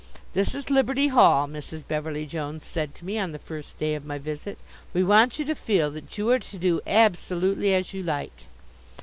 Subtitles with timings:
[0.33, 1.83] "This is Liberty Hall," Mrs.
[1.87, 4.57] Beverly Jones said to me on the first day of my visit.
[4.95, 8.33] "We want you to feel that you are to do absolutely as you like!"